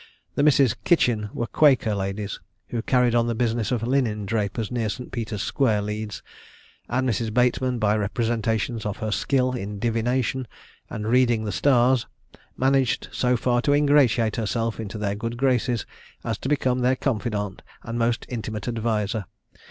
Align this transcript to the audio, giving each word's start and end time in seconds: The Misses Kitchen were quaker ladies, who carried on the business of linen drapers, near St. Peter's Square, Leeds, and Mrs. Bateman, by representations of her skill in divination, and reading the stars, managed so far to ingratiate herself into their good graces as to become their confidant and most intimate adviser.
The 0.33 0.41
Misses 0.41 0.73
Kitchen 0.73 1.29
were 1.31 1.45
quaker 1.45 1.93
ladies, 1.93 2.39
who 2.69 2.81
carried 2.81 3.13
on 3.13 3.27
the 3.27 3.35
business 3.35 3.71
of 3.71 3.83
linen 3.83 4.25
drapers, 4.25 4.71
near 4.71 4.89
St. 4.89 5.11
Peter's 5.11 5.43
Square, 5.43 5.83
Leeds, 5.83 6.23
and 6.89 7.07
Mrs. 7.07 7.31
Bateman, 7.31 7.77
by 7.77 7.95
representations 7.95 8.83
of 8.83 8.97
her 8.97 9.11
skill 9.11 9.51
in 9.51 9.77
divination, 9.77 10.47
and 10.89 11.07
reading 11.07 11.43
the 11.43 11.51
stars, 11.51 12.07
managed 12.57 13.09
so 13.11 13.37
far 13.37 13.61
to 13.61 13.73
ingratiate 13.73 14.37
herself 14.37 14.79
into 14.79 14.97
their 14.97 15.13
good 15.13 15.37
graces 15.37 15.85
as 16.23 16.39
to 16.39 16.49
become 16.49 16.79
their 16.79 16.95
confidant 16.95 17.61
and 17.83 17.99
most 17.99 18.25
intimate 18.27 18.67
adviser. 18.67 19.25